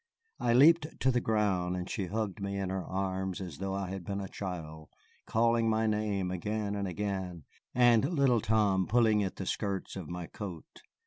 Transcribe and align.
I 0.39 0.53
leaped 0.53 0.99
to 1.01 1.11
the 1.11 1.21
ground, 1.21 1.75
and 1.77 1.87
she 1.87 2.07
hugged 2.07 2.41
me 2.41 2.57
in 2.57 2.71
her 2.71 2.83
arms 2.83 3.39
as 3.39 3.59
though 3.59 3.75
I 3.75 3.89
had 3.91 4.03
been 4.03 4.19
a 4.19 4.27
child, 4.27 4.89
calling 5.27 5.69
my 5.69 5.85
name 5.85 6.31
again 6.31 6.73
and 6.73 6.87
again, 6.87 7.43
and 7.75 8.11
little 8.11 8.41
Tom 8.41 8.87
pulling 8.87 9.23
at 9.23 9.35
the 9.35 9.45
skirts 9.45 9.95
of 9.95 10.09
my 10.09 10.25
coat. 10.25 10.81